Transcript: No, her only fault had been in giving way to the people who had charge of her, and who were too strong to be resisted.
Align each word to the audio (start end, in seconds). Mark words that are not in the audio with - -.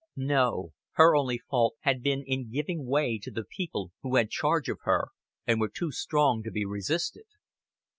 No, 0.15 0.71
her 0.93 1.15
only 1.15 1.37
fault 1.37 1.75
had 1.81 2.01
been 2.01 2.23
in 2.25 2.49
giving 2.51 2.87
way 2.87 3.19
to 3.21 3.29
the 3.29 3.43
people 3.43 3.91
who 4.01 4.15
had 4.15 4.31
charge 4.31 4.67
of 4.67 4.79
her, 4.81 5.09
and 5.45 5.57
who 5.57 5.59
were 5.59 5.69
too 5.69 5.91
strong 5.91 6.41
to 6.41 6.49
be 6.49 6.65
resisted. 6.65 7.25